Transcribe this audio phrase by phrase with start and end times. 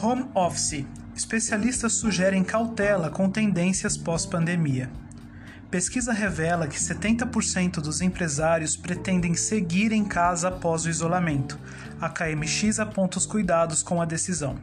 [0.00, 0.86] Home Office.
[1.16, 4.88] Especialistas sugerem cautela com tendências pós-pandemia.
[5.68, 11.58] Pesquisa revela que 70% dos empresários pretendem seguir em casa após o isolamento.
[12.00, 14.56] A KMX aponta os cuidados com a decisão.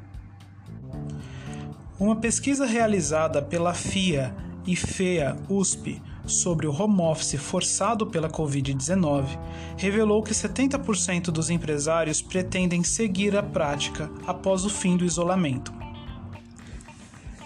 [1.99, 4.33] Uma pesquisa realizada pela FIA
[4.65, 9.39] e FEA USP sobre o home office forçado pela Covid-19
[9.77, 15.73] revelou que 70% dos empresários pretendem seguir a prática após o fim do isolamento.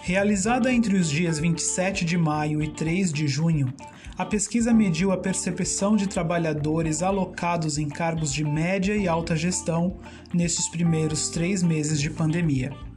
[0.02, 3.72] Realizada entre os dias 27 de maio e 3 de junho,
[4.16, 9.96] a pesquisa mediu a percepção de trabalhadores alocados em cargos de média e alta gestão
[10.32, 12.89] nesses primeiros três meses de pandemia.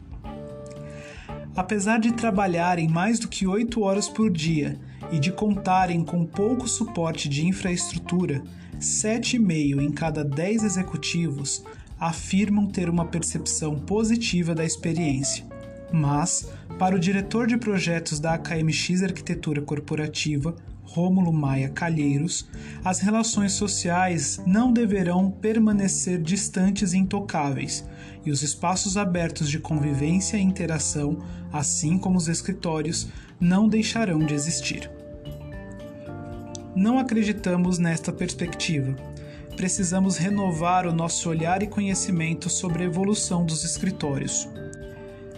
[1.55, 4.80] Apesar de trabalharem mais do que 8 horas por dia
[5.12, 8.41] e de contarem com pouco suporte de infraestrutura,
[8.79, 11.63] 7,5 em cada 10 executivos
[11.99, 15.45] afirmam ter uma percepção positiva da experiência.
[15.91, 22.48] Mas, para o diretor de projetos da AKMX Arquitetura Corporativa, Rômulo Maia Calheiros,
[22.84, 27.84] as relações sociais não deverão permanecer distantes e intocáveis,
[28.26, 31.17] e os espaços abertos de convivência e interação,
[31.51, 33.07] assim como os escritórios,
[33.39, 34.89] não deixarão de existir.
[36.76, 38.95] Não acreditamos nesta perspectiva.
[39.55, 44.48] Precisamos renovar o nosso olhar e conhecimento sobre a evolução dos escritórios.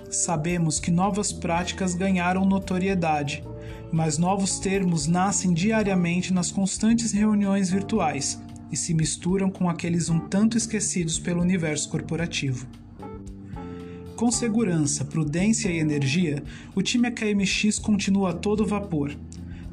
[0.09, 3.43] Sabemos que novas práticas ganharam notoriedade,
[3.91, 8.41] mas novos termos nascem diariamente nas constantes reuniões virtuais
[8.71, 12.67] e se misturam com aqueles um tanto esquecidos pelo universo corporativo.
[14.15, 16.41] Com segurança, prudência e energia,
[16.73, 19.15] o time AKMX continua a todo vapor.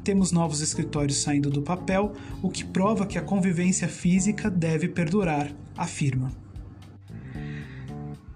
[0.03, 5.49] Temos novos escritórios saindo do papel, o que prova que a convivência física deve perdurar,
[5.77, 6.42] afirma.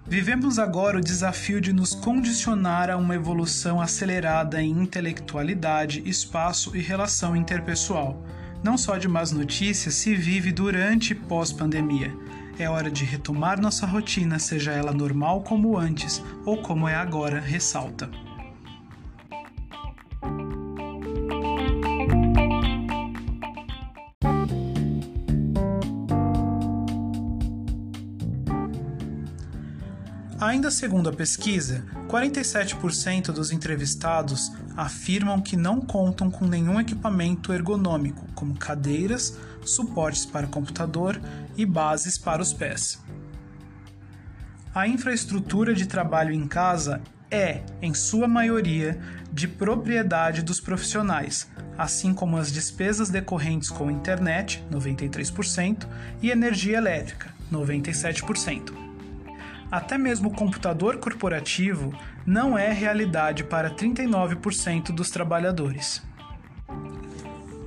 [0.08, 6.80] Vivemos agora o desafio de nos condicionar a uma evolução acelerada em intelectualidade, espaço e
[6.80, 8.24] relação interpessoal.
[8.64, 12.10] Não só de más notícias se vive durante e pós-pandemia.
[12.58, 17.38] É hora de retomar nossa rotina, seja ela normal como antes ou como é agora,
[17.38, 18.08] ressalta.
[30.40, 38.24] Ainda segundo a pesquisa, 47% dos entrevistados afirmam que não contam com nenhum equipamento ergonômico,
[38.36, 41.20] como cadeiras, suportes para computador
[41.56, 43.02] e bases para os pés.
[44.72, 48.96] A infraestrutura de trabalho em casa é, em sua maioria,
[49.32, 55.84] de propriedade dos profissionais, assim como as despesas decorrentes com internet, 93%,
[56.22, 58.87] e energia elétrica, 97%.
[59.70, 61.92] Até mesmo o computador corporativo
[62.24, 66.02] não é realidade para 39% dos trabalhadores.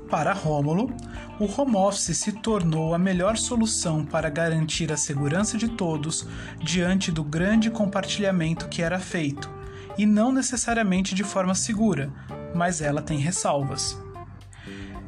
[0.10, 0.94] Para Rômulo,
[1.40, 6.28] o home office se tornou a melhor solução para garantir a segurança de todos
[6.60, 9.50] diante do grande compartilhamento que era feito,
[9.98, 12.12] e não necessariamente de forma segura,
[12.54, 13.98] mas ela tem ressalvas.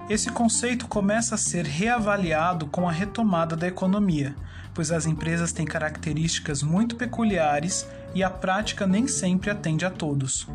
[0.09, 4.35] Esse conceito começa a ser reavaliado com a retomada da economia,
[4.73, 10.45] pois as empresas têm características muito peculiares e a prática nem sempre atende a todos.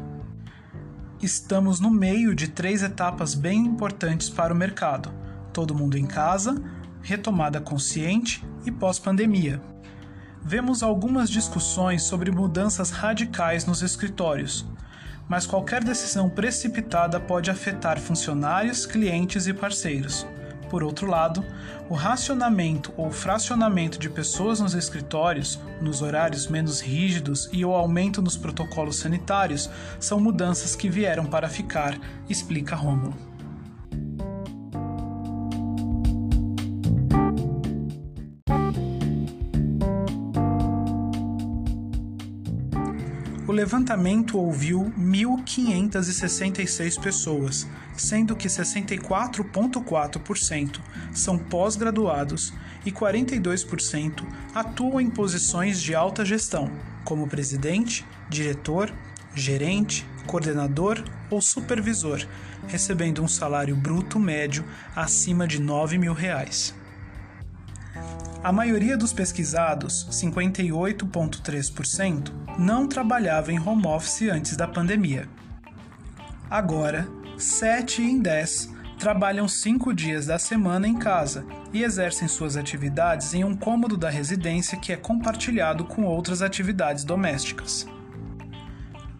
[1.22, 5.10] Estamos no meio de três etapas bem importantes para o mercado:
[5.50, 6.62] todo mundo em casa,
[7.00, 9.62] retomada consciente e pós-pandemia.
[10.42, 14.66] Vemos algumas discussões sobre mudanças radicais nos escritórios,
[15.28, 20.27] mas qualquer decisão precipitada pode afetar funcionários, clientes e parceiros.
[20.71, 21.44] Por outro lado,
[21.89, 28.21] o racionamento ou fracionamento de pessoas nos escritórios, nos horários menos rígidos e o aumento
[28.21, 33.28] nos protocolos sanitários são mudanças que vieram para ficar, explica Rômulo.
[43.59, 47.66] Levantamento ouviu 1.566 pessoas,
[47.97, 50.78] sendo que 64,4%
[51.13, 52.55] são pós-graduados
[52.87, 54.25] e 42%
[54.55, 56.71] atuam em posições de alta gestão,
[57.05, 58.95] como presidente, diretor,
[59.34, 62.25] gerente, coordenador ou supervisor,
[62.69, 64.65] recebendo um salário bruto médio
[64.95, 66.72] acima de 9 mil reais.
[68.42, 75.28] A maioria dos pesquisados, 58,3%, não trabalhava em home office antes da pandemia.
[76.48, 83.34] Agora, 7 em 10 trabalham 5 dias da semana em casa e exercem suas atividades
[83.34, 87.86] em um cômodo da residência que é compartilhado com outras atividades domésticas.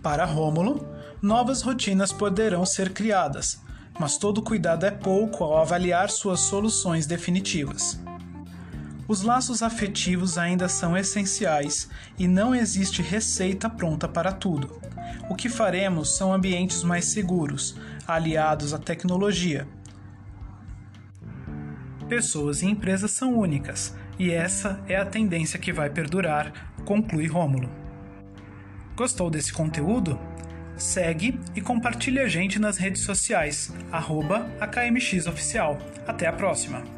[0.03, 0.87] Para Rômulo,
[1.21, 3.61] novas rotinas poderão ser criadas,
[3.99, 8.01] mas todo cuidado é pouco ao avaliar suas soluções definitivas.
[9.09, 11.89] Os laços afetivos ainda são essenciais
[12.19, 14.79] e não existe receita pronta para tudo.
[15.31, 17.75] O que faremos são ambientes mais seguros,
[18.07, 19.67] aliados à tecnologia.
[22.07, 27.71] Pessoas e empresas são únicas, e essa é a tendência que vai perdurar, conclui Rômulo.
[28.95, 30.21] Gostou desse conteúdo?
[30.77, 35.79] Segue e compartilhe a gente nas redes sociais, arroba AKMXOficial.
[36.07, 36.98] Até a próxima!